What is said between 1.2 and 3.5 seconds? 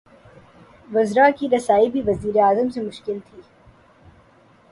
کی رسائی بھی وزیر اعظم سے مشکل تھی۔